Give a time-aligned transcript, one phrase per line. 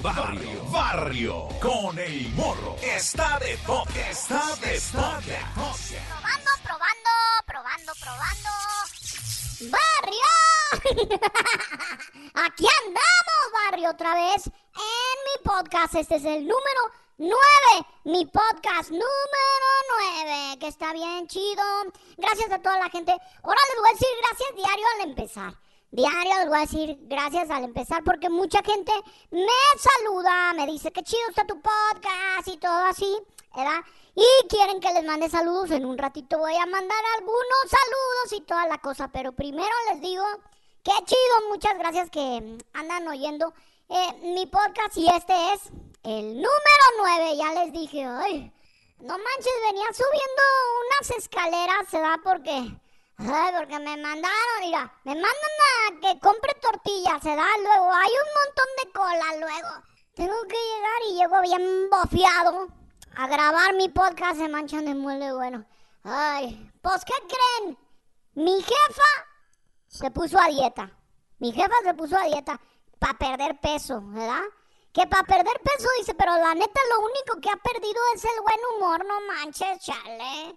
[0.00, 2.76] Barrio, barrio, con el morro.
[2.82, 5.38] Está de toque, está de toque.
[5.52, 7.10] Probando, probando,
[7.46, 8.50] probando, probando.
[9.60, 10.32] ¡Barrio!
[12.46, 15.94] Aquí andamos, barrio, otra vez en mi podcast.
[15.96, 17.36] Este es el número 9,
[18.04, 19.68] mi podcast número
[20.24, 21.62] 9, que está bien chido.
[22.16, 23.12] Gracias a toda la gente.
[23.42, 25.67] Ahora les voy a decir gracias diario al empezar.
[25.90, 28.92] Diario les voy a decir gracias al empezar porque mucha gente
[29.30, 29.40] me
[29.78, 33.16] saluda, me dice que chido está tu podcast y todo así,
[33.56, 33.80] ¿verdad?
[34.14, 35.70] Y quieren que les mande saludos.
[35.70, 39.08] En un ratito voy a mandar algunos saludos y toda la cosa.
[39.08, 40.24] Pero primero les digo
[40.82, 43.54] que chido, muchas gracias que andan oyendo
[43.88, 44.96] eh, mi podcast.
[44.96, 45.70] Y este es
[46.02, 47.36] el número 9.
[47.36, 48.52] Ya les dije, ay,
[48.98, 50.42] no manches, venía subiendo
[50.84, 52.18] unas escaleras, ¿se da?
[52.22, 52.76] Porque
[53.20, 58.12] Ay, porque me mandaron, mira, me mandan a que compre tortillas, se da luego, hay
[58.12, 59.68] un montón de cola luego.
[60.14, 62.68] Tengo que llegar y llego bien bofeado
[63.16, 65.66] a grabar mi podcast de Manchan de Muele Bueno.
[66.04, 67.76] Ay, pues ¿qué creen?
[68.34, 69.10] Mi jefa
[69.88, 70.88] se puso a dieta.
[71.38, 72.60] Mi jefa se puso a dieta
[73.00, 74.44] para perder peso, ¿verdad?
[74.92, 78.40] Que para perder peso dice, pero la neta lo único que ha perdido es el
[78.42, 80.56] buen humor, no manches, chale.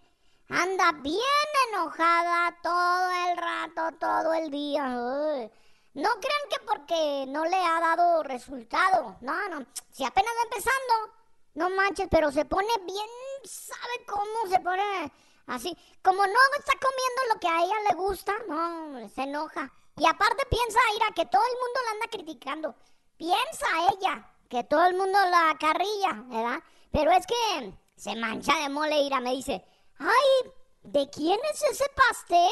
[0.53, 1.21] Anda bien
[1.69, 4.85] enojada todo el rato, todo el día.
[4.85, 9.15] No crean que porque no le ha dado resultado.
[9.21, 9.65] No, no.
[9.91, 11.13] Si apenas va empezando,
[11.53, 13.07] no manches, pero se pone bien,
[13.45, 15.13] ¿sabe cómo se pone?
[15.47, 19.71] Así, como no está comiendo lo que a ella le gusta, no, se enoja.
[19.95, 22.75] Y aparte piensa, Ira, que todo el mundo la anda criticando.
[23.15, 26.61] Piensa ella que todo el mundo la carrilla, ¿verdad?
[26.91, 29.63] Pero es que se mancha de mole, Ira, me dice,
[30.01, 32.51] Ay, ¿de quién es ese pastel?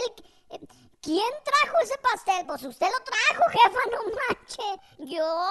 [1.02, 2.46] ¿Quién trajo ese pastel?
[2.46, 4.82] Pues usted lo trajo, jefa, no manche.
[5.00, 5.50] ¿Yo?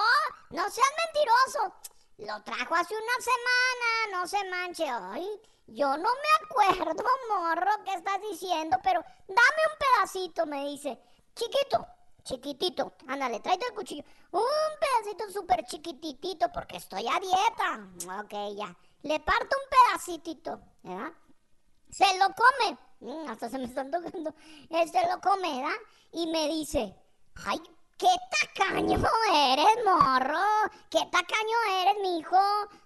[0.51, 1.73] No seas mentiroso.
[2.19, 4.85] Lo trajo hace una semana, no se manche.
[4.89, 5.27] Ay,
[5.67, 10.97] yo no me acuerdo, morro, qué estás diciendo, pero dame un pedacito, me dice.
[11.35, 11.85] Chiquito,
[12.23, 12.93] chiquitito.
[13.07, 14.03] Ándale, tráete el cuchillo.
[14.31, 14.43] Un
[14.79, 18.21] pedacito súper chiquititito porque estoy a dieta.
[18.21, 18.73] Ok, ya.
[19.01, 21.11] Le parto un pedacitito, ¿verdad?
[21.89, 22.77] Se lo come.
[23.01, 24.33] Mm, hasta se me está tocando.
[24.69, 25.77] Se lo come, ¿verdad?
[26.11, 26.95] Y me dice,
[27.45, 27.59] ay,
[27.97, 28.07] qué
[28.55, 28.99] tacaño
[29.31, 30.39] eres, morro.
[30.89, 32.37] Qué tacaño eres, mi hijo.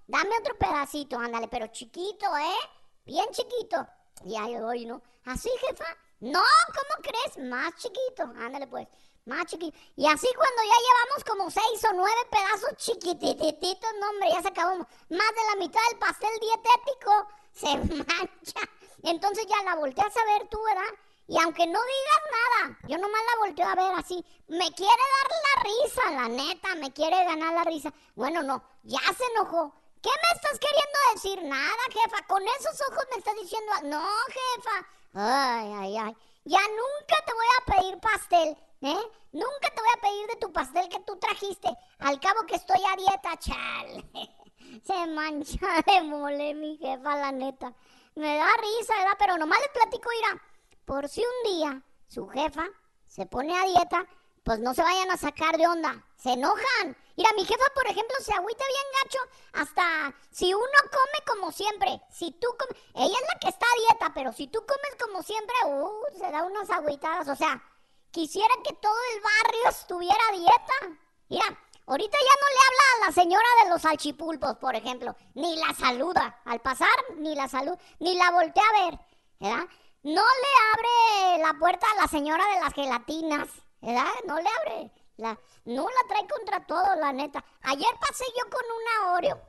[0.08, 2.70] Dame otro pedacito, ándale, pero chiquito, ¿eh?
[3.06, 3.88] Bien chiquito.
[4.26, 5.02] Y ahí voy, ¿no?
[5.26, 5.86] ¿Así, jefa?
[6.20, 7.50] No, ¿cómo crees?
[7.50, 8.24] Más chiquito.
[8.38, 8.88] Ándale, pues.
[9.26, 9.78] Más chiquito.
[9.96, 14.50] Y así cuando ya llevamos como seis o nueve pedazos chiquitititos, no, hombre, ya se
[14.50, 17.28] acabó más de la mitad del pastel dietético.
[17.54, 18.70] Se mancha.
[19.04, 20.94] Entonces ya la volteas a ver tú, ¿verdad?
[21.28, 24.26] Y aunque no digas nada, yo nomás la volteo a ver así.
[24.48, 27.94] Me quiere dar la risa, la neta, me quiere ganar la risa.
[28.16, 29.74] Bueno, no, ya se enojó.
[30.02, 31.44] ¿Qué me estás queriendo decir?
[31.44, 32.28] Nada, jefa.
[32.28, 33.72] Con esos ojos me estás diciendo.
[33.84, 34.88] No, jefa.
[35.14, 36.18] Ay, ay, ay.
[36.44, 39.12] Ya nunca te voy a pedir pastel, ¿eh?
[39.32, 41.70] Nunca te voy a pedir de tu pastel que tú trajiste.
[42.00, 44.12] Al cabo que estoy a dieta, chal.
[44.86, 47.74] Se mancha de mole, mi jefa, la neta.
[48.16, 49.18] Me da risa, ¿verdad?
[49.18, 50.42] Pero nomás les platico, irá.
[50.86, 52.68] Por si un día su jefa
[53.06, 54.06] se pone a dieta,
[54.44, 56.06] pues no se vayan a sacar de onda.
[56.16, 56.98] Se enojan.
[57.16, 59.20] Mira, mi jefa, por ejemplo, se agüita bien gacho
[59.54, 62.02] hasta si uno come como siempre.
[62.12, 65.24] Si tú comes, ella es la que está a dieta, pero si tú comes como
[65.24, 67.28] siempre, uh, se da unas agüitadas.
[67.30, 67.64] O sea,
[68.12, 71.00] quisiera que todo el barrio estuviera a dieta.
[71.30, 75.58] Mira, Ahorita ya no le habla a la señora de los salchipulpos, por ejemplo, ni
[75.58, 79.00] la saluda al pasar, ni la salud, ni la voltea a ver,
[79.40, 79.68] ¿verdad?
[80.04, 83.50] No le abre la puerta a la señora de las gelatinas,
[83.82, 84.08] ¿verdad?
[84.26, 87.44] No le abre, la, no la trae contra todo, la neta.
[87.64, 89.42] Ayer pasé yo con una Oreo,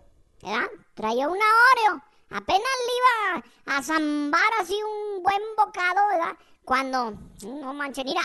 [0.42, 0.70] ¿verdad?
[0.94, 6.36] Traía una Oreo, apenas le iba a zambar así un buen bocado, ¿verdad?
[6.64, 7.12] Cuando,
[7.44, 8.22] no manches, mira,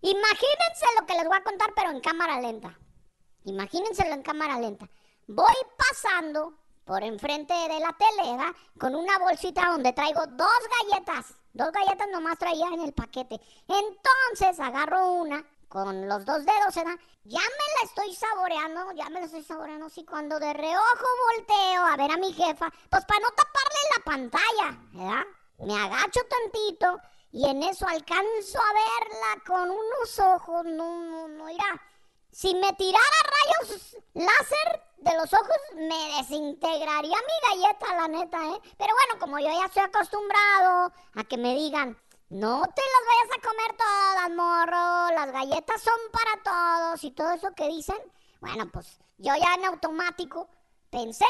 [0.00, 2.78] imagínense lo que les voy a contar, pero en cámara lenta.
[3.44, 4.88] Imagínenselo en cámara lenta.
[5.26, 6.54] Voy pasando
[6.84, 8.52] por enfrente de la tele, ¿verdad?
[8.78, 10.60] Con una bolsita donde traigo dos
[10.90, 11.34] galletas.
[11.52, 13.40] Dos galletas nomás traía en el paquete.
[13.68, 16.98] Entonces agarro una con los dos dedos, ¿verdad?
[17.24, 19.88] Ya me la estoy saboreando, ya me la estoy saboreando.
[19.88, 21.06] Sí, cuando de reojo
[21.36, 25.26] volteo a ver a mi jefa, pues para no taparle la pantalla, ¿verdad?
[25.58, 27.00] Me agacho tantito
[27.32, 31.80] y en eso alcanzo a verla con unos ojos, no, no, no, irá
[32.32, 38.60] si me tirara rayos láser de los ojos, me desintegraría mi galleta, la neta, ¿eh?
[38.76, 41.96] Pero bueno, como yo ya estoy acostumbrado a que me digan,
[42.28, 47.32] no te las vayas a comer todas, morro, las galletas son para todos y todo
[47.32, 47.96] eso que dicen,
[48.40, 50.48] Bueno, pues yo ya en automático
[50.90, 51.26] pensé,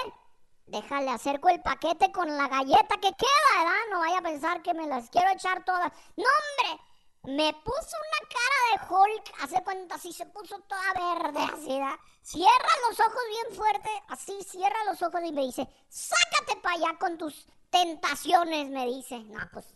[0.67, 3.81] déjale acerco el paquete con la galleta que queda, ¿verdad?
[3.91, 5.93] No vaya a pensar que me las quiero echar todas.
[6.17, 6.82] No, hombre,
[7.22, 11.99] me puso una cara de Hulk, hace cuenta así, se puso toda verde, así, ¿verdad?
[12.22, 16.99] Cierra los ojos bien fuerte, así, cierra los ojos y me dice, sácate para allá
[16.99, 19.19] con tus tentaciones, me dice.
[19.25, 19.67] No, pues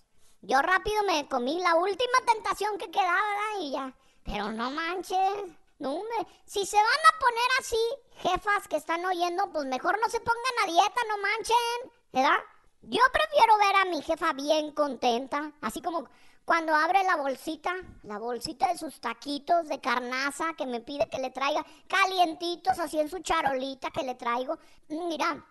[0.41, 3.61] yo rápido me comí la última tentación que quedaba, ¿verdad?
[3.61, 3.95] Y ya,
[4.25, 5.45] pero no manches.
[5.79, 10.09] No, hombre, si se van a poner así, jefas que están oyendo, pues mejor no
[10.09, 12.39] se pongan a dieta, no manchen, ¿verdad?
[12.83, 16.09] Yo prefiero ver a mi jefa bien contenta, así como
[16.45, 21.19] cuando abre la bolsita, la bolsita de sus taquitos de carnaza que me pide que
[21.19, 24.59] le traiga calientitos así en su charolita que le traigo.
[24.89, 25.43] Mira,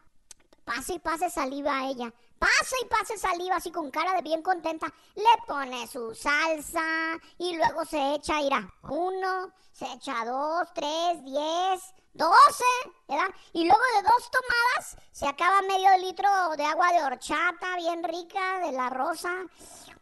[0.63, 2.13] pase y pase saliva a ella.
[2.37, 4.87] Pase y pase saliva así con cara de bien contenta.
[5.15, 11.93] Le pone su salsa y luego se echa, irá, uno, se echa dos, tres, diez,
[12.13, 12.63] doce,
[13.07, 13.33] ¿verdad?
[13.53, 18.59] Y luego de dos tomadas se acaba medio litro de agua de horchata bien rica
[18.59, 19.31] de la rosa.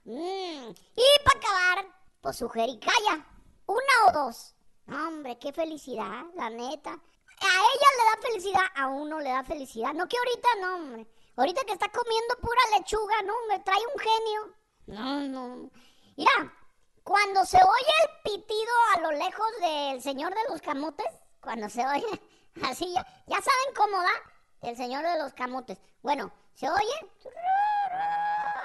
[0.06, 1.86] Y para acabar,
[2.22, 3.26] pues su jericaya.
[3.66, 4.56] Una o dos.
[4.88, 6.92] Hombre, qué felicidad, la neta.
[6.92, 9.94] A ella le da felicidad, a uno le da felicidad.
[9.94, 11.08] No que ahorita no, hombre.
[11.38, 14.56] Ahorita que está comiendo pura lechuga, no, me trae un genio.
[14.88, 15.72] No, no.
[16.18, 16.54] Mira,
[17.04, 21.08] cuando se oye el pitido a lo lejos del señor de los camotes,
[21.42, 22.22] cuando se oye
[22.64, 25.78] así, ya, ya saben cómo da el señor de los camotes.
[26.02, 27.12] Bueno, se oye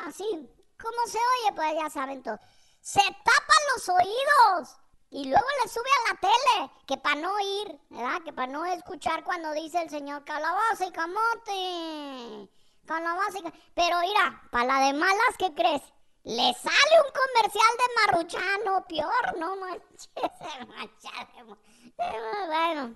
[0.07, 0.51] así,
[0.87, 1.53] ¿Cómo se oye?
[1.57, 2.39] Pues ya saben todo.
[2.81, 4.77] Se tapan los oídos
[5.11, 8.23] y luego le sube a la tele, que para no oír, ¿verdad?
[8.25, 12.49] Que para no escuchar cuando dice el señor calabaza y camote.
[12.87, 13.43] Calabaza y.
[13.75, 15.83] Pero mira, para la de malas, ¿qué crees?
[16.23, 20.09] Le sale un comercial de Marruchano, peor, no manches,
[21.97, 22.95] Bueno,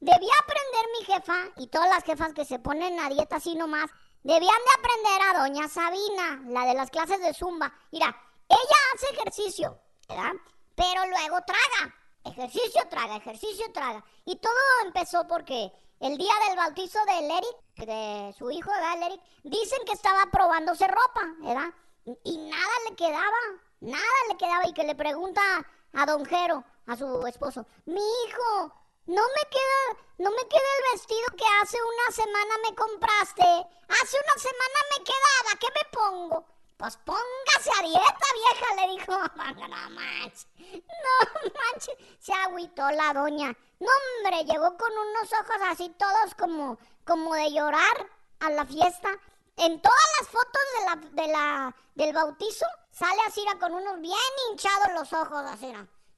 [0.00, 3.90] debía aprender mi jefa y todas las jefas que se ponen a dieta así nomás
[4.22, 7.72] Debían de aprender a doña Sabina, la de las clases de zumba.
[7.90, 8.14] Mira,
[8.48, 9.78] ella hace ejercicio,
[10.08, 10.32] ¿verdad?
[10.74, 11.94] Pero luego traga.
[12.24, 14.04] Ejercicio, traga, ejercicio, traga.
[14.26, 14.52] Y todo
[14.84, 19.06] empezó porque el día del bautizo de Eric, de su hijo, ¿verdad?
[19.06, 21.72] Eric, dicen que estaba probándose ropa, ¿verdad?
[22.24, 23.38] Y nada le quedaba,
[23.80, 24.66] nada le quedaba.
[24.68, 25.40] Y que le pregunta
[25.94, 28.72] a Don Jero, a su esposo, mi hijo,
[29.10, 33.42] no me queda, no me queda el vestido que hace una semana me compraste.
[33.42, 36.44] Hace una semana me quedaba, ¿qué me pongo?
[36.76, 39.12] Pues póngase a dieta, vieja, le dijo.
[39.60, 41.96] No manches, no manches.
[42.20, 43.56] Se agüitó la doña.
[43.80, 49.10] No, hombre, llegó con unos ojos así todos como, como de llorar a la fiesta.
[49.56, 54.32] En todas las fotos de la, de la, del bautizo sale así con unos bien
[54.50, 55.72] hinchados los ojos, así.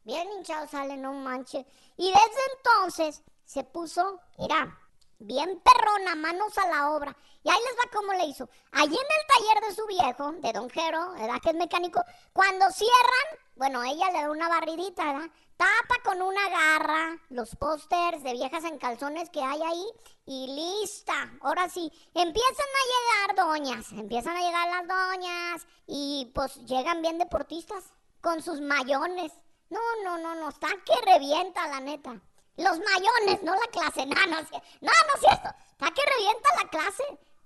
[0.05, 1.65] Bien hinchado sale, no manches.
[2.02, 4.76] Y desde entonces se puso, mira,
[5.20, 7.16] bien perrona, manos a la obra.
[7.44, 8.49] Y ahí les va cómo le hizo.
[8.72, 11.40] Allí en el taller de su viejo, de Don Jero, ¿verdad?
[11.40, 12.02] Que es mecánico,
[12.32, 15.31] cuando cierran, bueno, ella le da una barridita, ¿verdad?
[15.56, 19.87] Tapa con una garra los pósters de viejas en calzones que hay ahí
[20.26, 21.38] y lista.
[21.40, 27.19] Ahora sí, empiezan a llegar doñas, empiezan a llegar las doñas y pues llegan bien
[27.19, 29.32] deportistas con sus mayones
[29.73, 32.21] no, no, no, no, está que revienta la neta.
[32.57, 34.07] Los mayones, no la clase.
[34.07, 35.49] No, no, no, no es cierto.
[35.71, 37.05] Está que revienta la clase.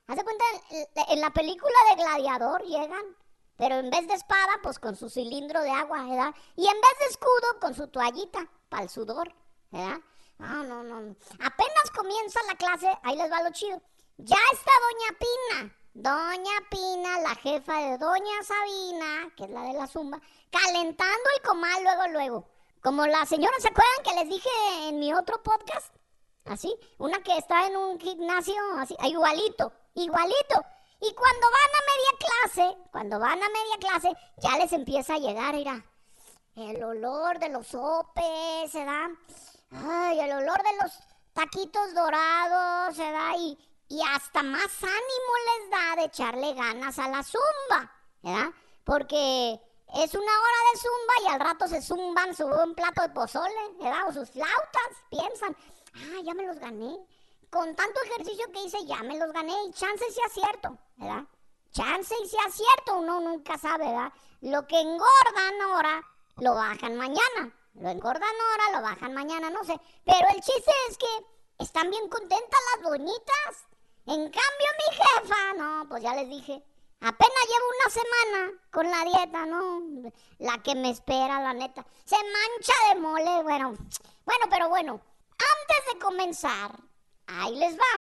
[0.09, 0.45] Hace cuenta,
[1.09, 3.17] en la película de Gladiador llegan,
[3.57, 6.35] pero en vez de espada, pues con su cilindro de agua, ¿verdad?
[6.57, 9.35] Y en vez de escudo, con su toallita para el sudor,
[9.71, 9.99] ¿verdad?
[10.39, 11.17] No, no, no.
[11.41, 13.81] Apenas comienza la clase, ahí les va lo chido.
[14.19, 15.77] Ya está Doña Pina.
[15.99, 20.21] Doña Pina, la jefa de Doña Sabina, que es la de la zumba,
[20.57, 22.49] calentando el comal luego, luego.
[22.83, 25.95] Como la señora, ¿se acuerdan que les dije en mi otro podcast?
[26.45, 30.65] Así, una que está en un gimnasio, así, igualito, igualito.
[31.01, 35.19] Y cuando van a media clase, cuando van a media clase, ya les empieza a
[35.19, 35.85] llegar, mira,
[36.55, 39.11] el olor de los sopes, ¿se da?
[39.73, 40.93] Ay, el olor de los
[41.33, 43.37] taquitos dorados, ¿se da?
[43.37, 43.59] Y,
[43.89, 48.51] y hasta más ánimo les da de echarle ganas a la zumba, ¿verdad?
[48.85, 49.61] Porque
[49.95, 53.73] es una hora de zumba y al rato se zumban su un plato de pozole,
[53.79, 54.09] ¿verdad?
[54.09, 55.57] O sus flautas, piensan,
[55.95, 56.97] ah, ya me los gané.
[57.51, 61.25] Con tanto ejercicio que hice, ya me los gané y chance sea cierto, ¿verdad?
[61.71, 64.13] Chance y sea cierto, uno nunca sabe, ¿verdad?
[64.41, 66.03] Lo que engordan ahora,
[66.37, 67.55] lo bajan mañana.
[67.75, 69.79] Lo engordan ahora, lo bajan mañana, no sé.
[70.05, 71.27] Pero el chiste es que
[71.59, 73.67] están bien contentas las doñitas.
[74.07, 76.65] En cambio, mi jefa, no, pues ya les dije,
[77.01, 80.13] apenas llevo una semana con la dieta, ¿no?
[80.39, 81.85] La que me espera, la neta.
[82.05, 83.75] Se mancha de mole, bueno,
[84.25, 85.01] bueno, pero bueno.
[85.39, 86.71] Antes de comenzar,
[87.27, 87.96] Ahí les va.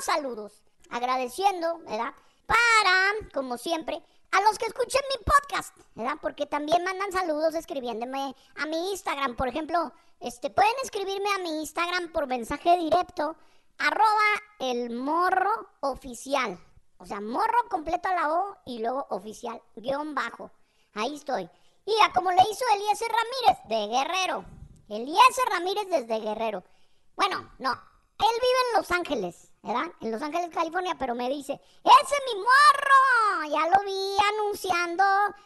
[0.00, 0.62] Saludos.
[0.90, 2.14] Agradeciendo, ¿verdad?
[2.46, 4.02] Para, como siempre,
[4.32, 6.16] a los que escuchen mi podcast, ¿verdad?
[6.20, 9.36] Porque también mandan saludos escribiéndome a mi Instagram.
[9.36, 13.36] Por ejemplo, este, pueden escribirme a mi Instagram por mensaje directo,
[13.78, 16.58] arroba el morro oficial.
[16.98, 20.50] O sea, morro completo a la O y luego oficial, guion bajo.
[20.94, 21.48] Ahí estoy.
[21.86, 24.44] Y a como le hizo Eliezer Ramírez de Guerrero.
[24.88, 26.64] Eliezer Ramírez desde Guerrero.
[27.16, 27.72] Bueno, no.
[27.72, 29.92] Él vive en Los Ángeles, ¿verdad?
[30.00, 33.50] En Los Ángeles, California, pero me dice, ¡ese es mi morro!
[33.50, 35.04] Ya lo vi anunciando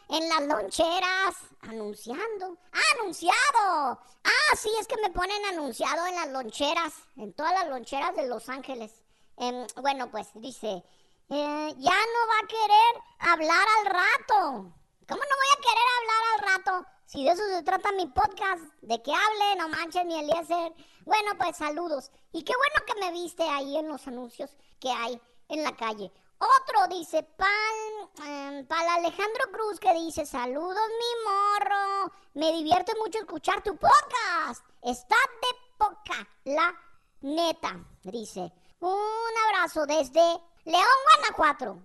[0.09, 1.35] en las loncheras.
[1.61, 2.57] ¿Anunciando?
[2.71, 3.99] ¡Ah, anunciado!
[4.23, 8.27] Ah, sí, es que me ponen anunciado en las loncheras, en todas las loncheras de
[8.27, 9.03] Los Ángeles.
[9.37, 10.83] Em, bueno, pues dice,
[11.29, 14.73] eh, ya no va a querer hablar al rato.
[15.07, 16.94] ¿Cómo no voy a querer hablar al rato?
[17.15, 20.73] Si de eso se trata mi podcast, de que hable, no manches ni Eliezer.
[21.05, 22.11] Bueno, pues saludos.
[22.33, 26.11] Y qué bueno que me viste ahí en los anuncios que hay en la calle.
[26.37, 32.11] Otro dice, Pal, em, Pal Alejandro Cruz, que dice, saludos mi morro.
[32.33, 34.65] Me divierte mucho escuchar tu podcast.
[34.81, 36.75] Está de poca, la
[37.21, 38.51] neta, dice.
[38.81, 41.81] Un abrazo desde León, Guanajuato.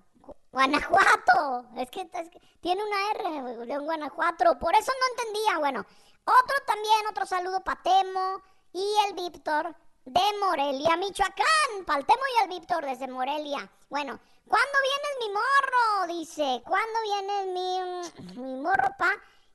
[0.53, 1.67] Guanajuato.
[1.77, 4.59] Es que, es que, tiene una R, León, Guanajuato.
[4.59, 5.59] Por eso no entendía.
[5.59, 5.81] Bueno,
[6.25, 9.75] otro también, otro saludo para Temo y el Víctor
[10.05, 11.85] de Morelia, Michoacán.
[11.87, 13.71] Para el Temo y el Víctor desde Morelia.
[13.89, 16.19] Bueno, ¿cuándo viene mi morro?
[16.19, 19.11] Dice, ¿cuándo viene mi, mi morro pa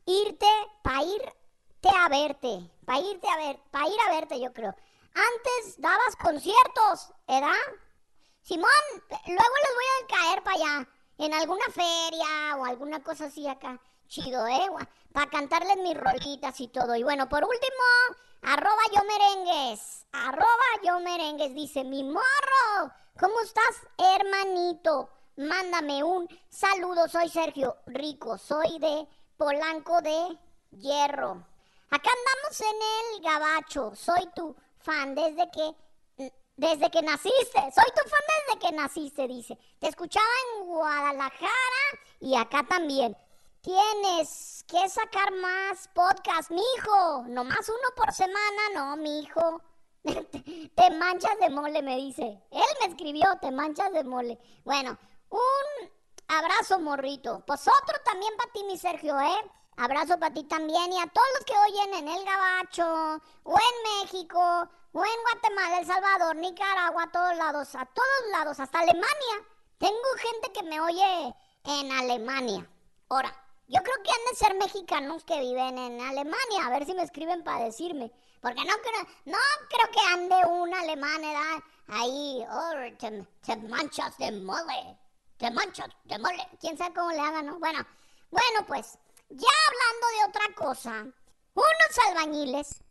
[0.05, 0.47] irte,
[0.81, 2.71] pa irte a verte?
[2.85, 4.75] Pa irte a ver, pa ir a verte, yo creo.
[5.13, 7.53] Antes dabas conciertos, ¿verdad?
[8.45, 10.87] Simón, luego les voy a caer para allá,
[11.17, 13.81] en alguna feria o alguna cosa así acá.
[14.07, 14.69] Chido, ¿eh?
[15.11, 16.95] Para cantarles mis rolitas y todo.
[16.95, 17.83] Y bueno, por último,
[18.43, 20.05] arroba yo merengues.
[20.11, 20.45] Arroba
[20.83, 21.55] yo merengues.
[21.55, 25.09] Dice, mi morro, ¿cómo estás, hermanito?
[25.37, 27.07] Mándame un saludo.
[27.07, 28.37] Soy Sergio Rico.
[28.37, 30.37] Soy de Polanco de
[30.69, 31.43] Hierro.
[31.89, 33.95] Acá andamos en el gabacho.
[33.95, 35.84] Soy tu fan desde que
[36.57, 37.59] desde que naciste.
[37.73, 39.57] Soy tu fan desde que naciste, dice.
[39.79, 40.25] Te escuchaba
[40.57, 43.17] en Guadalajara y acá también.
[43.61, 47.23] Tienes que sacar más podcast, mijo.
[47.27, 49.61] Nomás uno por semana, no, mijo.
[50.03, 52.23] te manchas de mole, me dice.
[52.51, 54.37] Él me escribió, te manchas de mole.
[54.63, 54.97] Bueno,
[55.29, 55.89] un
[56.27, 57.43] abrazo, morrito.
[57.47, 59.51] Pues otro también para ti, mi Sergio, ¿eh?
[59.77, 64.03] Abrazo para ti también y a todos los que oyen en El Gabacho, o en
[64.03, 69.35] México, o en Guatemala, El Salvador, Nicaragua, a todos lados, a todos lados, hasta Alemania.
[69.77, 71.35] Tengo gente que me oye
[71.65, 72.65] en Alemania.
[73.09, 73.29] Ahora,
[73.67, 76.65] yo creo que han de ser mexicanos que viven en Alemania.
[76.65, 78.09] A ver si me escriben para decirme.
[78.39, 79.37] Porque no creo, no
[79.69, 81.63] creo que ande un alemán, ¿verdad?
[81.89, 84.97] Ahí, oh, te, te manchas de mole.
[85.37, 86.47] Te manchas de mole.
[86.61, 87.59] ¿Quién sabe cómo le hagan, no?
[87.59, 87.85] Bueno,
[88.31, 88.97] bueno, pues
[89.27, 90.91] ya hablando de otra cosa,
[91.53, 92.84] unos albañiles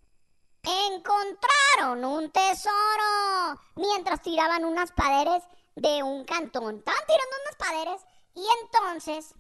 [0.65, 5.43] encontraron un tesoro mientras tiraban unas paredes
[5.77, 6.77] de un cantón.
[6.77, 9.35] Estaban tirando unas paredes y entonces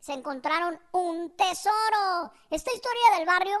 [0.00, 2.32] se encontraron un tesoro.
[2.50, 3.58] Esta historia del barrio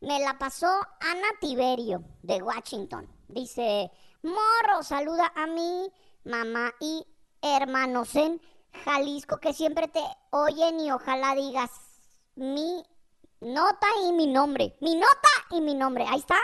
[0.00, 0.66] me la pasó
[1.00, 3.08] Ana Tiberio de Washington.
[3.28, 3.90] Dice,
[4.22, 5.92] morro, saluda a mi
[6.24, 7.06] mamá y
[7.42, 8.40] hermanos en
[8.84, 11.70] Jalisco que siempre te oyen y ojalá digas
[12.34, 12.84] mi
[13.40, 14.76] nota y mi nombre.
[14.80, 16.04] Mi nota y mi nombre.
[16.08, 16.38] Ahí está.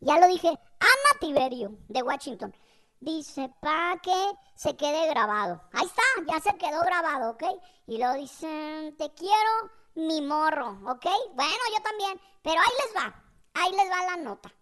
[0.00, 0.48] Ya lo dije.
[0.48, 2.54] Ana Tiberio, de Washington.
[3.00, 5.60] Dice, para que se quede grabado.
[5.72, 7.42] Ahí está, ya se quedó grabado, ¿ok?
[7.86, 11.06] Y luego dicen, te quiero, mi morro, ¿ok?
[11.34, 12.20] Bueno, yo también.
[12.42, 13.22] Pero ahí les va,
[13.54, 14.52] ahí les va la nota.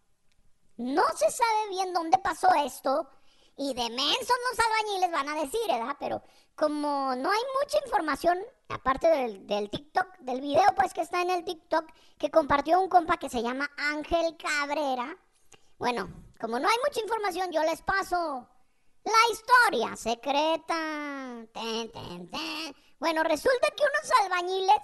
[0.76, 3.08] No se sabe bien dónde pasó esto
[3.60, 5.94] y de mensos los albañiles van a decir, ¿verdad?
[6.00, 6.22] Pero
[6.54, 8.38] como no hay mucha información,
[8.70, 11.84] aparte del, TikTok, del video pues que está en el TikTok,
[12.16, 15.14] que compartió un compa que se llama Ángel Cabrera,
[15.76, 16.08] bueno,
[16.40, 18.48] como no hay mucha información, yo les paso
[19.04, 21.44] la historia secreta.
[22.98, 24.82] Bueno, resulta que unos albañiles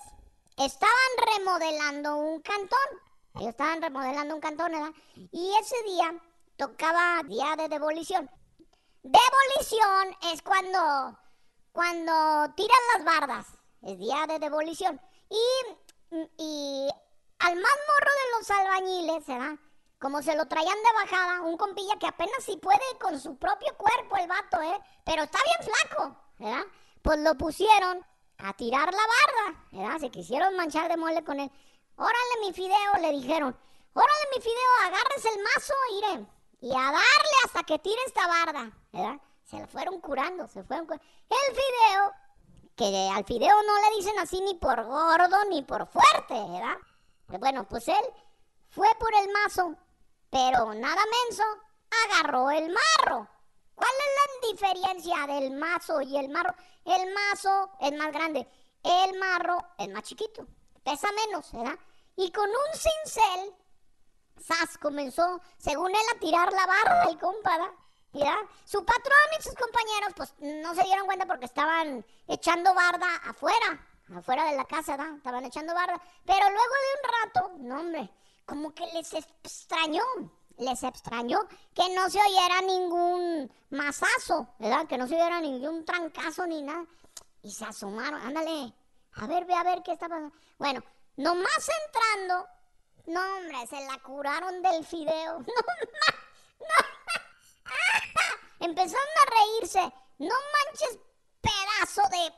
[0.58, 0.94] estaban
[1.34, 2.78] remodelando un cantón.
[3.36, 4.92] Ellos estaban remodelando un cantón, ¿verdad?
[5.32, 6.14] Y ese día
[6.58, 8.30] tocaba día de demolición.
[9.06, 11.16] Demolición es cuando,
[11.70, 13.46] cuando tiran las bardas.
[13.82, 15.00] Es día de demolición.
[15.30, 16.88] Y, y
[17.38, 19.58] al más morro de los albañiles, ¿verdad?
[20.00, 23.76] Como se lo traían de bajada, un compilla que apenas si puede con su propio
[23.76, 24.76] cuerpo el vato, ¿eh?
[25.04, 26.64] Pero está bien flaco, ¿verdad?
[27.02, 28.04] Pues lo pusieron
[28.38, 30.00] a tirar la barda, ¿verdad?
[30.00, 31.50] Se quisieron manchar de mole con él.
[31.94, 33.56] Órale mi fideo, le dijeron.
[33.94, 36.26] Órale mi fideo, agarres el mazo, iré.
[36.60, 39.20] Y a darle hasta que tire esta barda, ¿verdad?
[39.44, 41.04] Se lo fueron curando, se fueron curando.
[41.28, 42.12] El fideo,
[42.74, 46.76] que al fideo no le dicen así ni por gordo ni por fuerte, ¿verdad?
[47.40, 48.04] Bueno, pues él
[48.70, 49.76] fue por el mazo
[50.30, 51.44] pero nada menso,
[52.04, 53.28] agarró el marro.
[53.74, 56.54] ¿Cuál es la diferencia del mazo y el marro?
[56.84, 58.46] El mazo es más grande,
[58.82, 60.46] el marro es más chiquito,
[60.82, 61.78] pesa menos, ¿verdad?
[62.16, 63.54] Y con un cincel,
[64.38, 67.72] Sas comenzó, según él, a tirar la barra y compa, ¿verdad?
[68.64, 73.86] Su patrón y sus compañeros, pues no se dieron cuenta porque estaban echando barda afuera,
[74.14, 75.16] afuera de la casa, ¿verdad?
[75.16, 76.00] Estaban echando barda.
[76.24, 78.10] Pero luego de un rato, no, hombre,
[78.46, 80.02] como que les extrañó,
[80.58, 81.40] les extrañó
[81.74, 84.86] que no se oyera ningún mazazo, ¿verdad?
[84.86, 86.86] Que no se oyera ningún trancazo ni nada.
[87.42, 88.72] Y se asomaron, ándale,
[89.12, 90.34] a ver, ve a ver qué está pasando.
[90.58, 90.82] Bueno,
[91.16, 92.48] nomás entrando,
[93.06, 95.44] no hombre, se la curaron del fideo.
[96.58, 97.06] No, no.
[98.66, 99.92] Empezaron a reírse.
[100.18, 100.98] No manches,
[101.40, 102.32] pedazo de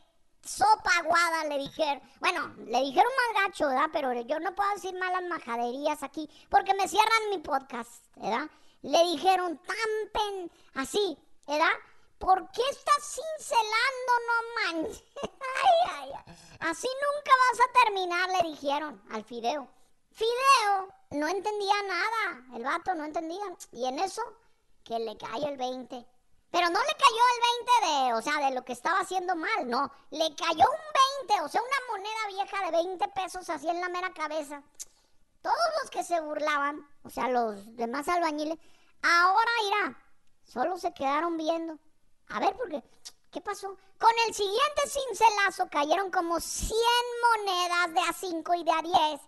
[0.47, 2.03] sopa aguada, le dijeron.
[2.21, 3.91] Bueno, le dijeron mal gacho, ¿verdad?
[3.93, 8.51] Pero yo no puedo decir malas majaderías aquí porque me cierran mi podcast, ¿verdad?
[8.83, 11.73] Le dijeron tan pen, así, ¿verdad?
[12.19, 15.05] ¿Por qué estás cincelando, no manches?
[15.23, 16.35] ay, ay.
[16.61, 19.69] Así nunca vas a terminar, le dijeron al Fideo.
[20.19, 23.45] Fideo no entendía nada, el vato no entendía.
[23.71, 24.21] Y en eso,
[24.83, 26.07] que le cae el 20.
[26.51, 29.71] Pero no le cayó el 20 de, o sea, de lo que estaba haciendo mal,
[29.71, 29.93] no.
[30.11, 33.89] Le cayó un 20, o sea, una moneda vieja de 20 pesos así en la
[33.91, 34.61] mera cabeza.
[35.41, 38.59] Todos los que se burlaban, o sea, los demás albañiles,
[39.03, 40.03] ahora irá.
[40.43, 41.79] Solo se quedaron viendo.
[42.31, 42.83] A ver, porque,
[43.31, 43.69] ¿qué pasó?
[44.01, 46.77] Con el siguiente cincelazo cayeron como 100
[47.37, 49.21] monedas de a 5 y de a 10,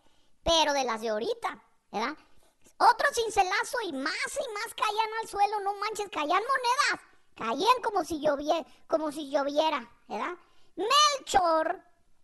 [0.43, 2.17] pero de las de ahorita, ¿verdad?
[2.79, 8.05] Otro cincelazo y más y más caían al suelo, no manches, caían monedas caían como
[8.05, 10.37] si lloviera, como si lloviera, ¿verdad?
[10.77, 11.83] Melchor,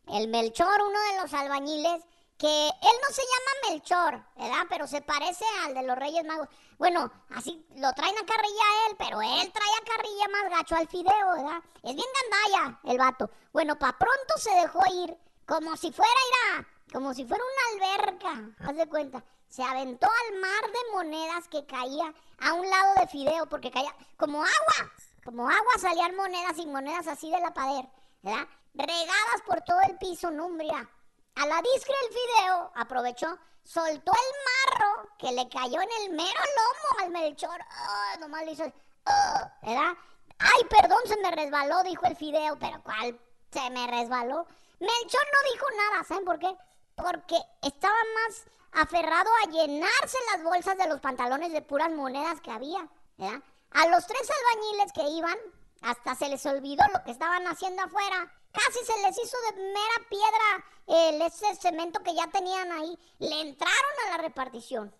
[0.08, 2.04] el Melchor, uno de los albañiles,
[2.38, 4.66] que él no se llama Melchor, ¿verdad?
[4.68, 6.48] Pero se parece al de los Reyes Magos.
[6.76, 10.76] Bueno, así lo traen a carrilla a él, pero él trae a carrilla más gacho
[10.76, 11.62] al fideo, ¿verdad?
[11.82, 13.30] Es bien gandalla el vato.
[13.52, 18.50] Bueno, pa' pronto se dejó ir, como si fuera, irá, como si fuera una alberca,
[18.60, 19.24] haz de cuenta.
[19.48, 23.94] Se aventó al mar de monedas que caía a un lado de fideo, porque caía
[24.16, 24.92] como agua.
[25.24, 27.84] Como agua salían monedas y monedas así de la pared,
[28.22, 28.46] ¿verdad?
[28.74, 30.88] Regadas por todo el piso, numbria.
[31.34, 36.40] A la discre el fideo aprovechó, soltó el marro que le cayó en el mero
[36.56, 37.60] lomo al Melchor.
[37.60, 39.94] Oh, nomás le hizo, oh, ¿verdad?
[40.38, 43.18] Ay, perdón, se me resbaló, dijo el fideo, pero ¿cuál
[43.50, 44.46] se me resbaló?
[44.78, 46.56] Melchor no dijo nada, ¿saben por qué?
[46.96, 52.50] Porque estaba más aferrado a llenarse las bolsas de los pantalones de puras monedas que
[52.50, 52.88] había.
[53.18, 55.36] A los tres albañiles que iban,
[55.82, 58.32] hasta se les olvidó lo que estaban haciendo afuera.
[58.52, 62.98] Casi se les hizo de mera piedra el, ese cemento que ya tenían ahí.
[63.18, 64.94] Le entraron a la repartición.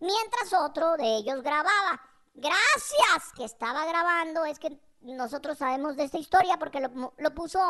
[0.00, 2.00] Mientras otro de ellos grababa.
[2.34, 7.60] Gracias que estaba grabando, es que nosotros sabemos de esta historia porque lo puso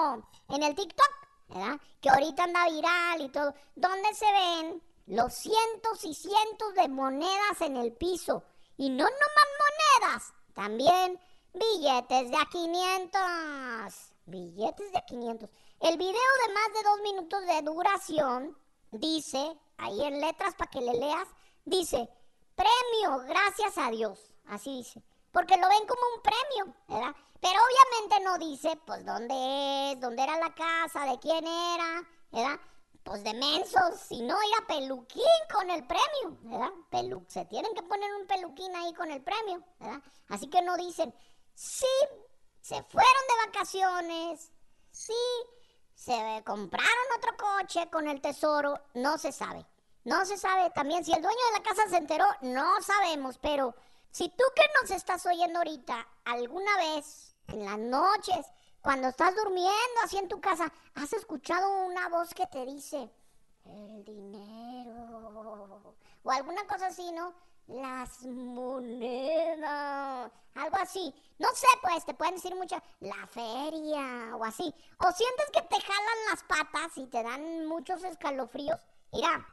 [0.49, 1.81] en el TikTok, ¿verdad?
[2.01, 3.55] Que ahorita anda viral y todo.
[3.75, 8.45] Donde se ven los cientos y cientos de monedas en el piso
[8.77, 9.49] y no nomás
[10.01, 11.21] monedas, también
[11.53, 14.13] billetes de a 500.
[14.27, 15.51] Billetes de a 500.
[15.81, 16.13] El video
[16.47, 18.57] de más de dos minutos de duración
[18.93, 21.29] dice, ahí en letras para que le leas,
[21.65, 22.09] dice,
[22.55, 24.19] premio, gracias a Dios.
[24.47, 25.03] Así dice.
[25.33, 27.17] Porque lo ven como un premio, ¿verdad?
[27.41, 32.61] Pero obviamente no dice, pues, dónde es, dónde era la casa, de quién era, ¿verdad?
[33.05, 36.71] pues de mensos, si no ir a peluquín con el premio, ¿verdad?
[36.91, 40.01] Pelu se tienen que poner un peluquín ahí con el premio, ¿verdad?
[40.29, 41.13] Así que no dicen,
[41.55, 41.87] sí,
[42.61, 44.53] se fueron de vacaciones,
[44.91, 45.15] sí,
[45.95, 49.67] se compraron otro coche con el tesoro, no se sabe.
[50.05, 53.75] No se sabe también si el dueño de la casa se enteró, no sabemos, pero
[54.13, 58.47] si tú que nos estás oyendo ahorita, alguna vez en las noches,
[58.83, 59.73] cuando estás durmiendo
[60.05, 63.11] así en tu casa, has escuchado una voz que te dice,
[63.65, 64.93] el dinero,
[66.23, 67.33] o alguna cosa así, ¿no?
[67.69, 69.71] Las monedas,
[70.57, 71.15] algo así.
[71.39, 74.75] No sé, pues te pueden decir mucho, la feria o así.
[74.99, 78.79] O sientes que te jalan las patas y te dan muchos escalofríos.
[79.11, 79.47] Mira,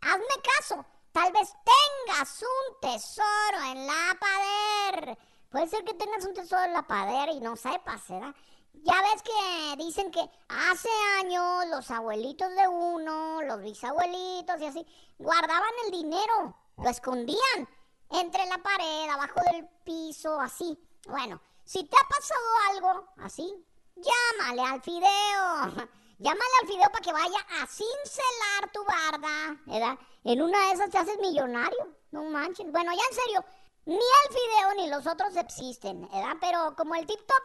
[0.00, 0.24] hazme
[0.58, 0.86] caso.
[1.14, 5.16] Tal vez tengas un tesoro en la pader.
[5.48, 8.34] Puede ser que tengas un tesoro en la pader y no sepas, ¿verdad?
[8.82, 10.88] Ya ves que dicen que hace
[11.20, 17.68] años los abuelitos de uno, los bisabuelitos y así, guardaban el dinero, lo escondían
[18.10, 20.76] entre la pared, abajo del piso, así.
[21.06, 25.88] Bueno, si te ha pasado algo así, llámale al fideo.
[26.18, 29.98] Llámale al fideo para que vaya a cincelar tu barda, ¿verdad?
[30.22, 32.70] En una de esas te haces millonario, no manches.
[32.70, 33.44] Bueno, ya en serio,
[33.86, 36.36] ni el fideo ni los otros existen, ¿verdad?
[36.40, 37.42] Pero como el TikTok,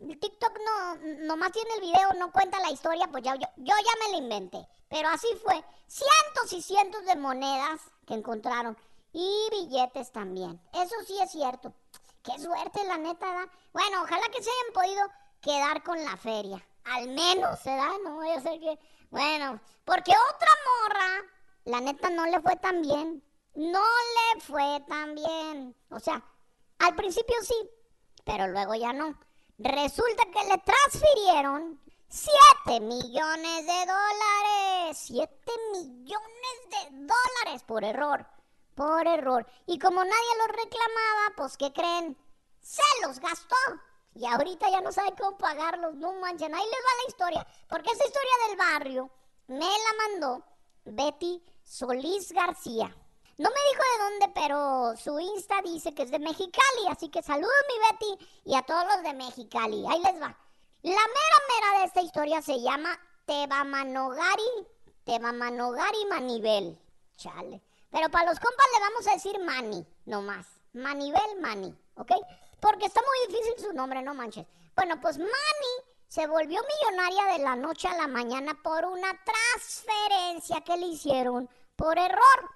[0.00, 3.74] el TikTok no, nomás tiene el video, no cuenta la historia, pues ya yo, yo
[3.74, 4.66] ya me lo inventé.
[4.88, 8.76] Pero así fue, cientos y cientos de monedas que encontraron
[9.12, 10.60] y billetes también.
[10.72, 11.72] Eso sí es cierto.
[12.22, 13.52] Qué suerte, la neta, ¿verdad?
[13.72, 15.08] Bueno, ojalá que se hayan podido
[15.40, 16.66] quedar con la feria.
[16.86, 17.92] Al menos, ¿verdad?
[18.04, 18.78] No voy a ser que...
[19.10, 21.24] Bueno, porque otra morra,
[21.64, 23.22] la neta no le fue tan bien.
[23.54, 25.76] No le fue tan bien.
[25.90, 26.22] O sea,
[26.78, 27.54] al principio sí,
[28.24, 29.18] pero luego ya no.
[29.58, 34.98] Resulta que le transfirieron 7 millones de dólares.
[34.98, 38.26] 7 millones de dólares por error.
[38.74, 39.46] Por error.
[39.66, 42.16] Y como nadie lo reclamaba, pues ¿qué creen?
[42.60, 43.56] Se los gastó.
[44.18, 46.54] Y ahorita ya no sabe cómo pagarlos, no manchen.
[46.54, 47.46] Ahí les va la historia.
[47.68, 49.10] Porque esa historia del barrio
[49.46, 50.44] me la mandó
[50.84, 52.94] Betty Solís García.
[53.38, 56.88] No me dijo de dónde, pero su Insta dice que es de Mexicali.
[56.90, 59.84] Así que saludos mi Betty y a todos los de Mexicali.
[59.86, 60.34] Ahí les va.
[60.82, 64.66] La mera mera de esta historia se llama Tebamanogari.
[65.04, 66.80] Tebamanogari Manivel.
[67.16, 67.62] Chale.
[67.90, 70.46] Pero para los compas le vamos a decir Mani, nomás.
[70.72, 72.12] Manivel Mani, ¿ok?
[72.66, 74.44] Porque está muy difícil su nombre, no manches.
[74.74, 75.74] Bueno, pues Manny
[76.08, 81.48] se volvió millonaria de la noche a la mañana por una transferencia que le hicieron
[81.76, 82.50] por error.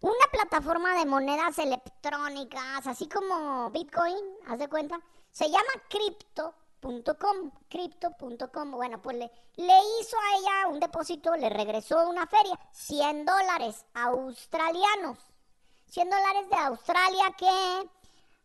[0.00, 4.16] Una plataforma de monedas electrónicas, así como Bitcoin,
[4.48, 8.70] haz de cuenta, se llama Crypto.com, Crypto.com.
[8.72, 13.86] Bueno, pues le, le hizo a ella un depósito, le regresó una feria, 100 dólares
[13.94, 15.18] australianos.
[15.86, 17.90] 100 dólares de Australia que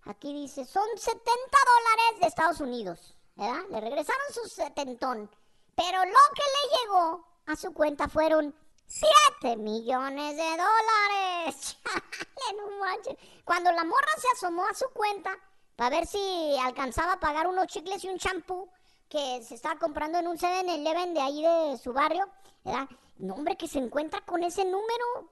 [0.10, 3.62] Aquí dice, son 70 dólares de Estados Unidos, ¿verdad?
[3.70, 5.30] Le regresaron su setentón.
[5.76, 8.56] Pero lo que le llegó a su cuenta fueron
[8.88, 11.78] 7 millones de dólares.
[13.43, 15.38] Cuando la morra se asomó a su cuenta
[15.76, 18.70] para ver si alcanzaba a pagar unos chicles y un champú
[19.10, 22.28] que se estaba comprando en un 7-Eleven de ahí de su barrio,
[22.63, 22.88] ¿verdad?
[23.17, 25.32] No, hombre, que se encuentra con ese número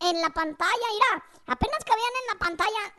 [0.00, 2.94] en la pantalla, mira, apenas cabían en la pantalla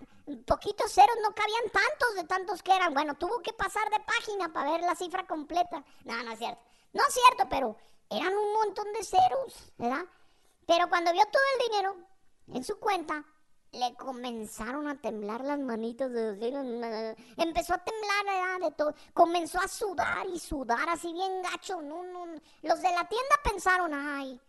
[0.46, 2.94] poquitos ceros, no cabían tantos de tantos que eran.
[2.94, 5.84] Bueno, tuvo que pasar de página para ver la cifra completa.
[6.04, 6.62] No, no es cierto.
[6.94, 7.78] No es cierto, pero
[8.10, 10.06] eran un montón de ceros, ¿verdad?
[10.66, 11.98] Pero cuando vio todo el dinero
[12.54, 13.24] en su cuenta,
[13.76, 18.70] le comenzaron a temblar las manitos de empezó a temblar ¿verdad?
[18.70, 22.26] de todo comenzó a sudar y sudar así bien gacho no, no,
[22.62, 24.40] los de la tienda pensaron ay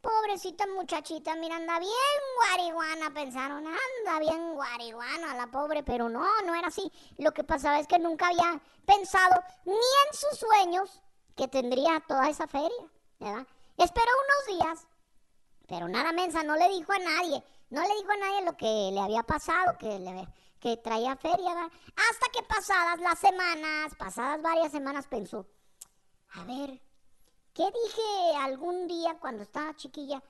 [0.00, 1.92] Pobrecita muchachita, mira, anda bien
[2.36, 6.92] guariguana, pensaron, anda bien guariguana la pobre, pero no, no era así.
[7.16, 11.02] Lo que pasaba es que nunca había pensado ni en sus sueños
[11.34, 13.46] que tendría toda esa feria, ¿verdad?
[13.76, 14.10] Esperó
[14.46, 14.86] unos días,
[15.66, 18.90] pero nada mensa, no le dijo a nadie, no le dijo a nadie lo que
[18.92, 20.28] le había pasado, que, le,
[20.60, 21.72] que traía feria, ¿verdad?
[22.10, 25.46] Hasta que pasadas las semanas, pasadas varias semanas, pensó,
[26.34, 26.80] a ver,
[27.58, 30.22] ¿Qué dije algún día cuando estaba chiquilla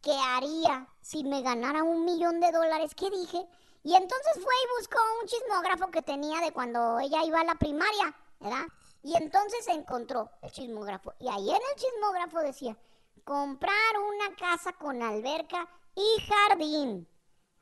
[0.00, 2.94] que haría si me ganara un millón de dólares?
[2.94, 3.44] ¿Qué dije?
[3.82, 7.56] Y entonces fue y buscó un chismógrafo que tenía de cuando ella iba a la
[7.56, 8.66] primaria, ¿verdad?
[9.02, 11.12] Y entonces encontró el chismógrafo.
[11.18, 12.78] Y ahí en el chismógrafo decía,
[13.24, 17.08] comprar una casa con alberca y jardín.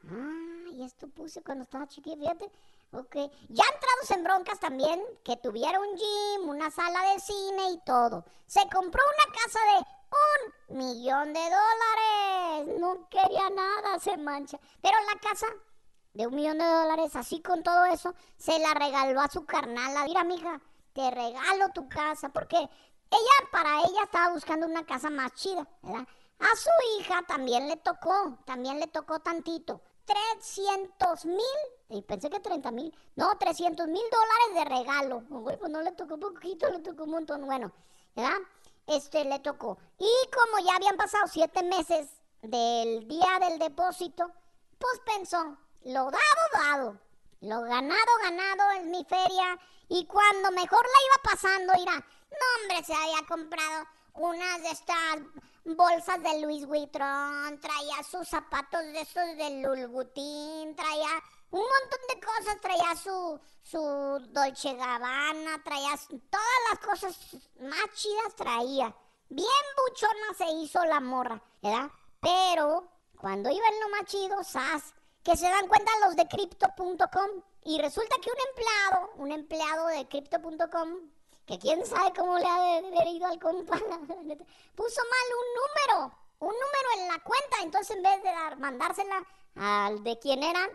[0.07, 2.51] Ah, y esto puse cuando estaba chiquilla, fíjate.
[2.95, 3.17] Ok.
[3.49, 8.25] Ya entrados en broncas también, que tuviera un gym, una sala de cine y todo.
[8.47, 12.79] Se compró una casa de un millón de dólares.
[12.79, 14.59] No quería nada, se mancha.
[14.81, 15.47] Pero la casa
[16.13, 20.05] de un millón de dólares, así con todo eso, se la regaló a su carnala.
[20.05, 20.61] Mira, mija,
[20.93, 26.07] te regalo tu casa, porque ella, para ella, estaba buscando una casa más chida, ¿verdad?
[26.39, 29.81] A su hija también le tocó, también le tocó tantito.
[30.05, 31.40] 300 mil,
[31.88, 35.23] y pensé que 30 mil, no, 300 mil dólares de regalo.
[35.29, 37.47] Pues no le tocó poquito, le tocó un montón.
[37.47, 37.73] Bueno,
[38.14, 38.38] ¿verdad?
[38.87, 39.79] Este le tocó.
[39.99, 42.09] Y como ya habían pasado siete meses
[42.43, 44.31] del día del depósito,
[44.79, 46.99] pues pensó, lo dado, dado.
[47.40, 49.59] Lo ganado, ganado es mi feria.
[49.88, 55.18] Y cuando mejor la iba pasando, irá, no hombre, se había comprado unas de estas
[55.64, 62.20] bolsas de Luis Vuitton, traía sus zapatos de esos de Lulgutín, traía un montón de
[62.20, 63.79] cosas, traía su, su
[64.33, 65.96] Dolce Gabbana, traía
[66.31, 67.16] todas las cosas
[67.61, 68.94] más chidas traía.
[69.29, 71.90] Bien buchona se hizo la morra, ¿verdad?
[72.20, 77.42] Pero cuando iba en lo más chido, sas, que se dan cuenta los de crypto.com
[77.64, 81.13] y resulta que un empleado, un empleado de crypto.com
[81.47, 83.77] que quién sabe cómo le ha de haber ido al compa,
[84.75, 89.25] puso mal un número, un número en la cuenta, entonces en vez de dar, mandársela
[89.57, 90.71] al de quién eran,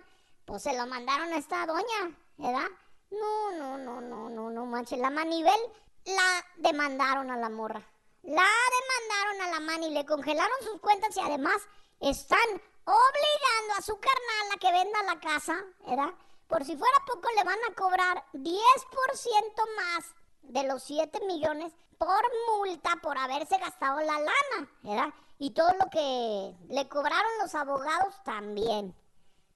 [0.46, 2.68] pues se lo mandaron a esta doña, ¿verdad?
[3.12, 5.60] No, no, no, no, no, no manches, la manivel
[6.06, 7.82] la demandaron a la morra.
[8.22, 8.46] La
[8.80, 11.56] demandaron a la mani, le congelaron sus cuentas y además
[12.00, 16.14] están obligando a su carnal a que venda la casa, ¿verdad?
[16.48, 22.22] Por si fuera poco le van a cobrar 10% más de los 7 millones por
[22.58, 25.14] multa por haberse gastado la lana, ¿verdad?
[25.38, 28.96] Y todo lo que le cobraron los abogados también.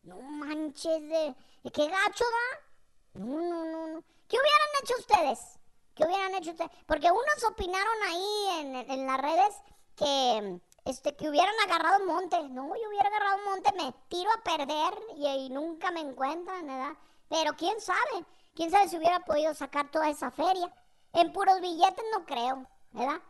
[0.04, 1.36] No manches, de,
[1.72, 3.20] ¿qué gacho da?
[3.22, 4.04] No, no, no, no.
[4.28, 5.60] ¿Qué hubieran hecho ustedes?
[5.96, 6.72] ¿Qué hubieran hecho ustedes?
[6.86, 9.56] Porque unos opinaron ahí en, las redes
[9.96, 12.42] que, este, que hubieran agarrado monte.
[12.50, 16.98] No, yo hubiera agarrado monte, me tiro a perder y, y nunca me encuentran, ¿verdad?
[17.30, 20.74] Pero quién sabe, quién sabe si hubiera podido sacar toda esa feria.
[21.14, 23.22] En puros billetes no creo, ¿verdad?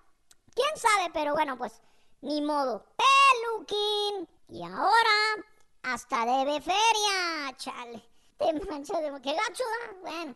[0.56, 1.12] ¿Quién sabe?
[1.14, 1.82] Pero bueno, pues
[2.22, 2.86] ni modo.
[2.96, 4.30] Peluquín.
[4.50, 5.46] Y ahora
[5.84, 8.04] hasta debe feria, chale.
[8.38, 9.22] Te de...
[9.22, 9.94] ¿Qué gacho da?
[10.02, 10.36] Bueno,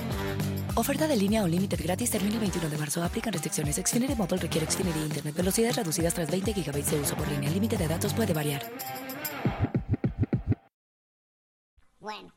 [0.75, 3.03] Oferta de línea o límite gratis termina el 21 de marzo.
[3.03, 3.75] Aplican restricciones.
[3.75, 5.35] Xfinity Mobile requiere Xfinity Internet.
[5.35, 7.49] Velocidades reducidas tras 20 GB de uso por línea.
[7.49, 8.63] El límite de datos puede variar.
[11.99, 12.31] Bueno,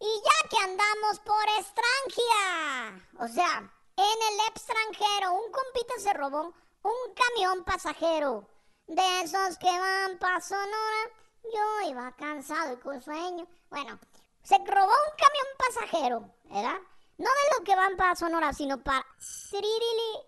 [0.00, 3.58] y ya que andamos por extranjía, o sea,
[3.96, 6.52] en el extranjero, un compita se robó
[6.82, 8.48] un camión pasajero.
[8.88, 11.02] De esos que van para Sonora,
[11.44, 13.46] yo iba cansado y con sueño.
[13.70, 13.98] Bueno,
[14.42, 16.80] se robó un camión pasajero, ¿verdad?
[17.20, 19.60] No de los que van para Sonora, sino para Sri,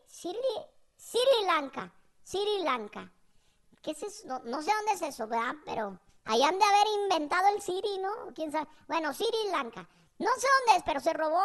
[0.07, 0.37] Sri,
[0.95, 1.91] Sri Lanka.
[2.63, 3.11] Lanka.
[3.83, 4.41] ¿Qué es eso?
[4.45, 5.55] No, sé dónde es eso, ¿verdad?
[5.65, 8.35] Pero ahí han de haber inventado el Siri, ¿no?
[8.35, 8.69] ¿Quién sabe?
[8.89, 9.89] Bueno, Sri Lanka.
[10.19, 11.41] No sé dónde es, pero se robó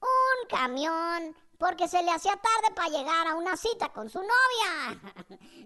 [0.00, 5.00] un camión porque se le hacía tarde para llegar a una cita con su novia.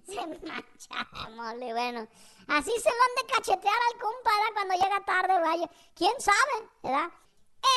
[0.07, 2.09] se mancha, mole, bueno.
[2.49, 5.71] Así se lo han de cachetear al compadre cuando llega tarde, vaya.
[5.95, 7.11] ¿Quién sabe, verdad?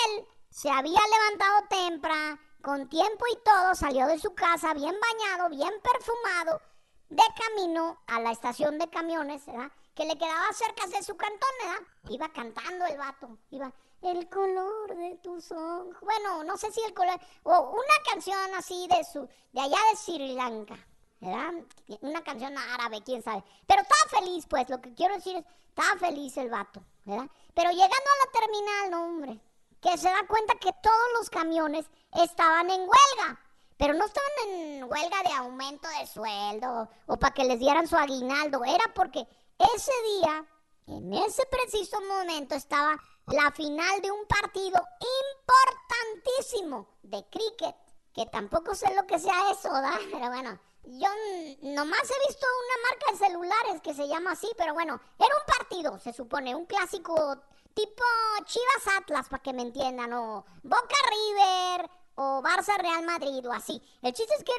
[0.06, 5.50] Él se había levantado temprano, con tiempo y todo, salió de su casa bien bañado,
[5.50, 6.62] bien perfumado,
[7.10, 9.72] de camino a la estación de camiones, ¿verdad?
[9.96, 11.88] Que le quedaba cerca de su cantón, ¿verdad?
[12.10, 15.96] Iba cantando el vato, iba, el color de tus ojos.
[16.02, 19.98] Bueno, no sé si el color, o una canción así de su, de allá de
[19.98, 20.78] Sri Lanka,
[21.20, 21.54] ¿verdad?
[22.02, 23.44] Una canción árabe, quién sabe.
[23.66, 27.30] Pero estaba feliz, pues, lo que quiero decir es, estaba feliz el vato, ¿verdad?
[27.54, 29.40] Pero llegando a la terminal, hombre,
[29.82, 31.86] que se da cuenta que todos los camiones
[32.24, 33.40] estaban en huelga.
[33.78, 37.96] Pero no estaban en huelga de aumento de sueldo o para que les dieran su
[37.96, 38.66] aguinaldo.
[38.66, 39.26] Era porque
[39.76, 40.46] ese día,
[40.88, 44.82] en ese preciso momento, estaba la final de un partido
[45.32, 47.76] importantísimo de cricket.
[48.14, 49.70] Que tampoco sé lo que sea eso.
[50.12, 51.08] Pero bueno, yo
[51.62, 55.58] nomás he visto una marca de celulares que se llama así, pero bueno, era un
[55.58, 57.38] partido, se supone, un clásico
[57.80, 58.04] tipo
[58.46, 63.82] Chivas Atlas, para que me entiendan, o Boca River, o Barça Real Madrid, o así.
[64.02, 64.54] El chiste es que,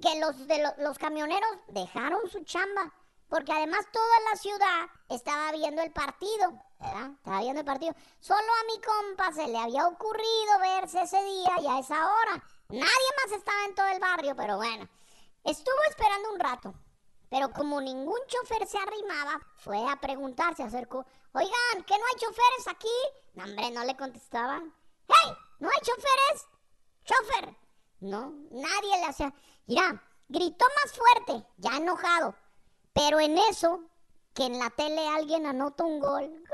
[0.00, 2.92] que los, de los camioneros dejaron su chamba,
[3.28, 7.10] porque además toda la ciudad estaba viendo el partido, ¿verdad?
[7.16, 7.94] Estaba viendo el partido.
[8.20, 12.44] Solo a mi compa se le había ocurrido verse ese día y a esa hora.
[12.68, 14.88] Nadie más estaba en todo el barrio, pero bueno.
[15.44, 16.74] Estuvo esperando un rato,
[17.32, 21.06] pero como ningún chofer se arrimaba, fue a preguntar, se acercó.
[21.32, 22.88] Oigan, ¿qué no hay choferes aquí?
[23.32, 24.74] No, hombre, no le contestaban.
[25.08, 25.32] ¡Hey!
[25.58, 26.46] ¿No hay choferes?
[27.06, 27.56] ¡Chofer!
[28.00, 29.32] No, nadie le hacía.
[29.66, 32.34] Mira, gritó más fuerte, ya enojado.
[32.92, 33.80] Pero en eso,
[34.34, 36.44] que en la tele alguien anota un gol.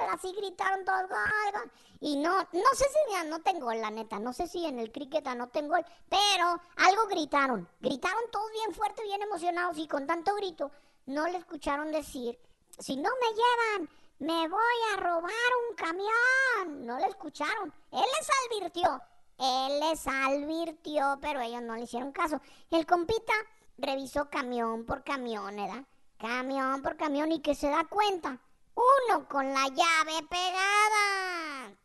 [0.00, 0.08] ¡Gol!
[0.14, 1.70] Así gritaron todos, ¡gol, gol!
[2.00, 4.18] Y no, no sé si anoten gol, la neta.
[4.18, 5.84] No sé si en el cricket anoten gol.
[6.08, 7.68] Pero algo gritaron.
[7.80, 9.76] Gritaron todos bien fuerte, bien emocionados.
[9.78, 10.70] Y con tanto grito,
[11.06, 12.38] no le escucharon decir:
[12.78, 15.32] Si no me llevan, me voy a robar
[15.68, 16.86] un camión.
[16.86, 17.72] No le escucharon.
[17.90, 19.02] Él les advirtió.
[19.38, 22.40] Él les advirtió, pero ellos no le hicieron caso.
[22.70, 23.32] El compita
[23.78, 25.84] revisó camión por camión, ¿verdad?
[26.18, 28.38] Camión por camión y que se da cuenta.
[28.80, 31.76] Uno con la llave pegada.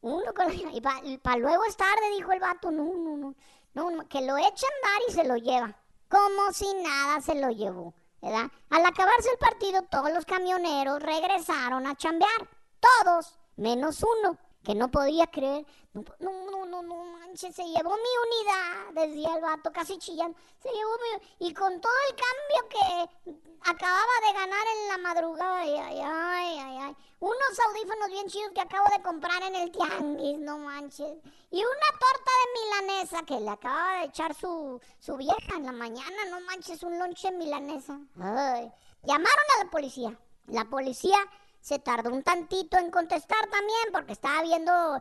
[0.00, 0.80] Uno con Y
[1.18, 2.70] para luego es tarde, dijo el vato.
[2.70, 3.34] No, no,
[3.74, 4.08] no, no.
[4.08, 5.76] que lo echa a andar y se lo lleva.
[6.08, 7.94] Como si nada se lo llevó.
[8.20, 8.50] ¿verdad?
[8.70, 12.48] Al acabarse el partido, todos los camioneros regresaron a chambear.
[12.80, 15.66] Todos, menos uno, que no podía creer.
[15.92, 20.38] No, no, no, no, manches, se llevó mi unidad, decía el vato, casi chillando.
[20.62, 21.46] Se llevó mi...
[21.46, 26.58] Y con todo el cambio que acababa de ganar en la madrugada, ay, ay, ay,
[26.58, 26.96] ay, ay.
[27.20, 31.18] Unos audífonos bien chidos que acabo de comprar en el tianguis, no manches.
[31.50, 35.72] Y una torta de milanesa que le acaba de echar su, su vieja en la
[35.72, 37.98] mañana, no manches, un lonche milanesa.
[38.18, 38.72] Ay.
[39.02, 40.18] Llamaron a la policía.
[40.46, 41.18] La policía
[41.62, 45.00] se tardó un tantito en contestar también porque estaba viendo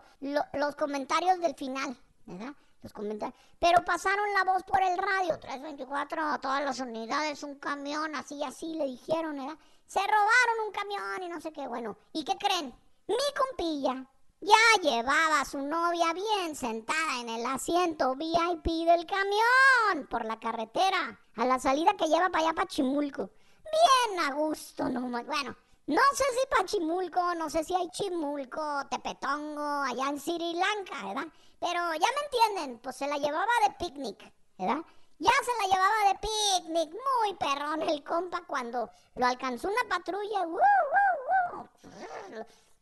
[0.54, 2.54] los comentarios del final, ¿verdad?
[2.84, 3.38] Los comentarios.
[3.60, 8.43] Pero pasaron la voz por el radio, 324, a todas las unidades, un camión, así,
[8.43, 9.58] así, le dijeron, ¿verdad?
[9.88, 11.97] Se robaron un camión y no sé qué, bueno.
[12.13, 12.74] ¿Y qué creen?
[13.08, 14.06] Mi compilla
[14.39, 20.39] ya llevaba a su novia bien sentada en el asiento VIP del camión por la
[20.39, 23.32] carretera, a la salida que lleva para allá para Chimulco.
[23.63, 25.56] Bien a gusto, no Bueno,
[25.92, 31.28] no sé si Pachimulco, no sé si hay Chimulco, Tepetongo, allá en Sri Lanka, ¿verdad?
[31.60, 34.82] Pero ya me entienden, pues se la llevaba de picnic, ¿verdad?
[35.20, 40.46] Ya se la llevaba de picnic, muy perrón el compa cuando lo alcanzó una patrulla.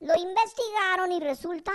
[0.02, 1.72] Lo investigaron y resulta,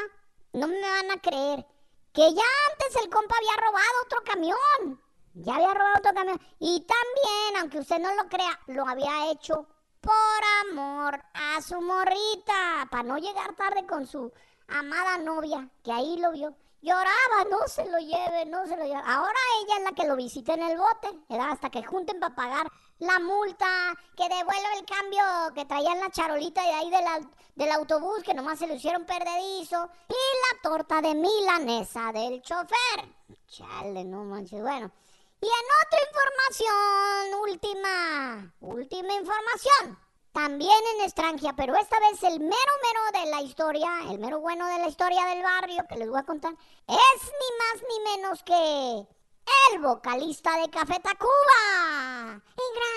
[0.53, 1.67] no me van a creer,
[2.13, 5.03] que ya antes el compa había robado otro camión.
[5.35, 6.41] Ya había robado otro camión.
[6.61, 9.67] Y también, aunque usted no lo crea, lo había hecho
[10.05, 14.31] por amor a su morrita, para no llegar tarde con su
[14.69, 16.55] amada novia, que ahí lo vio.
[16.83, 19.01] Lloraba, no se lo lleve, no se lo lleve.
[19.07, 21.53] Ahora ella es la que lo visita en el bote, ¿verdad?
[21.53, 26.63] Hasta que junten para pagar la multa, que devuelva el cambio que traían la charolita
[26.63, 27.05] de ahí del,
[27.55, 33.09] del autobús, que nomás se lo hicieron perdedizo, y la torta de milanesa del chofer.
[33.47, 34.91] Chale, no manches, bueno.
[35.45, 39.99] Y en otra información, última, última información.
[40.33, 44.67] También en extranjera, pero esta vez el mero mero de la historia, el mero bueno
[44.67, 48.43] de la historia del barrio que les voy a contar, es ni más ni menos
[48.43, 49.07] que
[49.71, 52.41] el vocalista de Café Tacuba.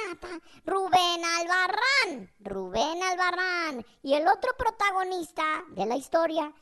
[0.07, 2.33] Ingrata, Rubén Albarrán.
[2.39, 3.85] Rubén Albarrán.
[4.03, 6.53] Y el otro protagonista de la historia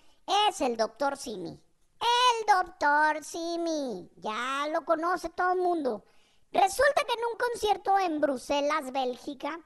[0.49, 1.61] es el doctor Simi.
[1.99, 6.03] El doctor Simi, ya lo conoce todo el mundo.
[6.51, 9.59] Resulta que en un concierto en Bruselas, Bélgica.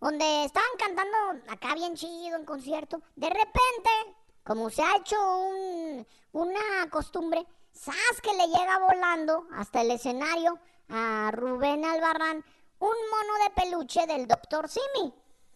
[0.00, 1.16] Donde estaban cantando
[1.48, 3.90] acá bien chido en concierto, de repente,
[4.44, 5.16] como se ha hecho
[6.32, 8.20] una costumbre, ¡zas!
[8.22, 10.58] que le llega volando hasta el escenario
[10.88, 12.44] a Rubén Albarrán
[12.78, 15.14] un mono de peluche del doctor Simi.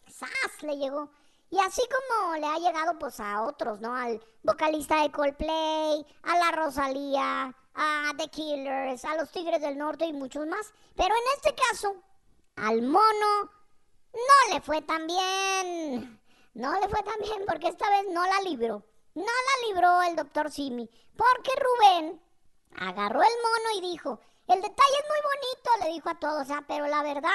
[0.09, 0.63] ¡Sas!
[0.63, 1.11] le llegó.
[1.51, 3.95] Y así como le ha llegado pues a otros, ¿no?
[3.95, 10.05] Al vocalista de Coldplay, a la Rosalía, a The Killers, a los Tigres del Norte
[10.07, 10.73] y muchos más.
[10.97, 11.97] Pero en este caso,
[12.57, 13.51] al mono
[14.13, 16.21] no le fue tan bien.
[16.55, 18.85] No le fue tan bien porque esta vez no la libró.
[19.15, 20.89] No la libró el doctor Simi.
[21.17, 22.21] Porque Rubén
[22.77, 26.63] agarró el mono y dijo, el detalle es muy bonito, le dijo a todos, sea,
[26.67, 27.31] pero la verdad,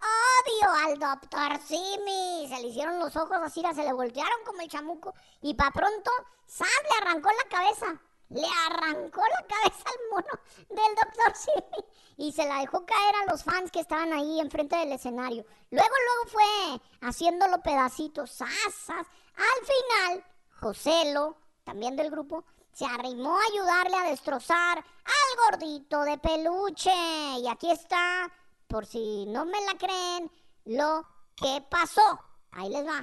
[0.00, 2.48] odio al doctor Simi.
[2.48, 6.10] Se le hicieron los ojos así, se le voltearon como el chamuco y pa' pronto,
[6.48, 6.68] ¡zas!
[6.68, 8.00] le arrancó la cabeza.
[8.30, 11.84] Le arrancó la cabeza al mono del doctor Simi
[12.18, 15.46] y se la dejó caer a los fans que estaban ahí enfrente del escenario.
[15.70, 19.06] Luego, luego fue haciéndolo pedacitos, ¡zas, zas!
[19.34, 20.24] Al final,
[20.60, 26.92] Joselo, también del grupo, se arrimó a ayudarle a destrozar al gordito de peluche.
[27.40, 28.30] Y aquí está,
[28.68, 30.30] por si no me la creen,
[30.66, 31.04] lo
[31.36, 32.20] que pasó.
[32.52, 33.02] Ahí les va.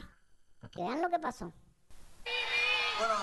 [0.71, 1.51] Que vean lo que pasó.
[2.99, 3.15] Bueno,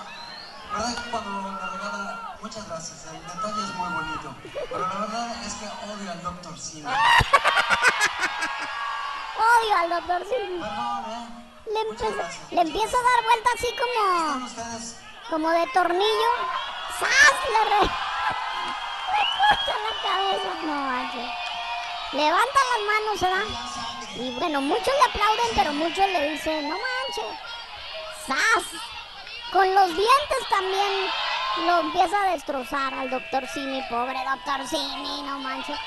[0.71, 4.35] verdad que cuando me regala, muchas gracias, el detalle es muy bonito.
[4.69, 6.59] Pero la verdad es que odio al Dr.
[6.59, 6.83] Simi.
[9.35, 10.59] Odio al doctor Simi.
[10.59, 11.27] Perdón, ¿eh?
[11.65, 12.51] Le, Muchas empe- gracias.
[12.51, 13.87] le empiezo a dar vuelta así ¿Están
[14.33, 14.99] como, ustedes?
[15.29, 16.29] como de tornillo.
[16.99, 17.35] ¡Sas!
[17.49, 17.81] Le, re-
[19.13, 20.49] le corta la cabeza.
[20.65, 21.29] No manches.
[22.13, 23.45] Levanta las manos, ¿verdad?
[24.15, 27.39] Y bueno, muchos le aplauden, pero muchos le dicen, no manches.
[28.27, 28.81] ¡Sas!
[29.51, 31.09] Con los dientes también
[31.65, 35.79] lo empieza a destrozar al doctor Simi, pobre doctor Simi, no manches.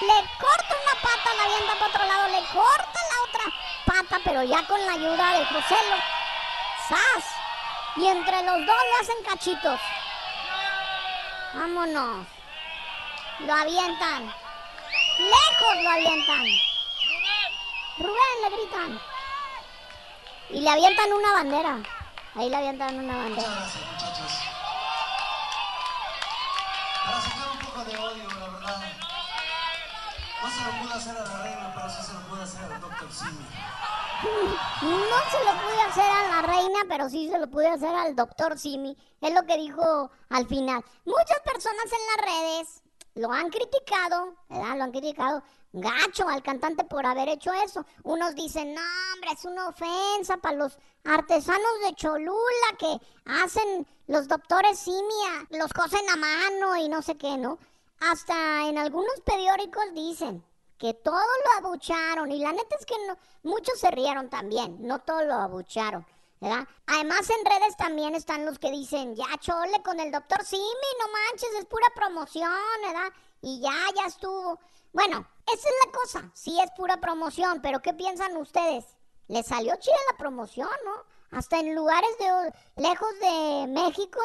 [0.00, 3.44] Le corta una pata, la avienta para otro lado, le corta la otra
[3.84, 5.96] pata, pero ya con la ayuda de Joselo.
[6.88, 7.24] ¡Sas!
[7.96, 9.80] Y entre los dos lo hacen cachitos.
[11.52, 12.26] Vámonos.
[13.40, 14.47] Lo avientan.
[15.18, 16.44] Lejos lo avientan.
[17.98, 19.00] Rubén le gritan.
[20.50, 21.78] Y le avientan una bandera.
[22.34, 23.50] Ahí le avientan una Muchas bandera.
[23.60, 24.32] gracias, muchachos.
[27.04, 28.82] Para sacar un poco de odio, la verdad.
[30.42, 32.80] No se lo pude hacer a la reina, pero sí se lo pude hacer al
[32.80, 33.12] Dr.
[33.12, 33.46] Simi.
[34.82, 38.14] No se lo pude hacer a la reina, pero sí se lo pude hacer al
[38.16, 38.96] doctor Simi.
[39.20, 40.84] Es lo que dijo al final.
[41.04, 42.82] Muchas personas en las redes
[43.14, 44.76] lo han criticado, ¿verdad?
[44.76, 45.42] Lo han criticado
[45.72, 47.84] gacho al cantante por haber hecho eso.
[48.02, 48.80] Unos dicen, no,
[49.14, 55.72] hombre, es una ofensa para los artesanos de Cholula que hacen los doctores Simia, los
[55.72, 57.58] cosen a mano y no sé qué, ¿no?
[58.00, 60.44] Hasta en algunos periódicos dicen
[60.78, 65.00] que todos lo abucharon y la neta es que no, muchos se rieron también, no
[65.00, 66.06] todos lo abucharon,
[66.40, 66.66] ¿verdad?
[66.86, 71.06] Además en redes también están los que dicen, ya chole con el doctor Simi, no
[71.12, 73.12] manches, es pura promoción, ¿verdad?
[73.42, 74.58] Y ya, ya estuvo.
[74.92, 78.84] Bueno, esa es la cosa, sí es pura promoción, pero ¿qué piensan ustedes?
[79.28, 81.38] Le salió chida la promoción, ¿no?
[81.38, 84.18] Hasta en lugares de lejos de México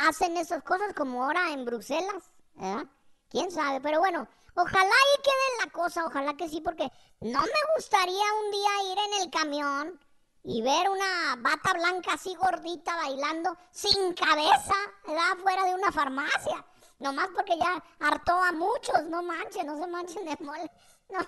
[0.00, 2.24] hacen esas cosas como ahora en Bruselas,
[2.54, 2.86] ¿verdad?
[3.34, 6.90] quién sabe, pero bueno, ojalá y quede la cosa, ojalá que sí, porque
[7.20, 10.00] no me gustaría un día ir en el camión
[10.44, 14.74] y ver una bata blanca así gordita bailando sin cabeza,
[15.06, 15.38] ¿verdad?
[15.42, 16.64] Fuera de una farmacia.
[16.98, 20.70] Nomás porque ya hartó a muchos, no manchen, no se manchen de mole.
[21.06, 21.18] No,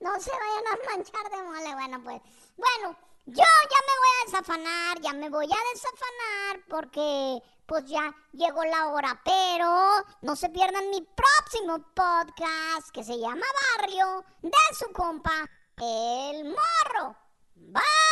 [0.00, 1.74] no se vayan a manchar de mole.
[1.74, 2.20] Bueno, pues,
[2.56, 8.12] bueno, yo ya me voy a desafanar, ya me voy a desafanar porque pues ya
[8.32, 13.46] llegó la hora, pero no se pierdan mi próximo podcast que se llama
[13.78, 17.16] Barrio de su compa, El Morro.
[17.54, 18.11] Bye.